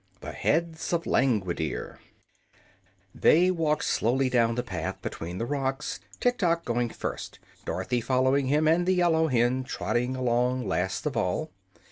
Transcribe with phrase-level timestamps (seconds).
[0.21, 1.99] The Heads of Langwidere
[3.13, 8.67] They walked slowly down the path between the rocks, Tiktok going first, Dorothy following him,
[8.67, 11.51] and the yellow hen trotting along last of all.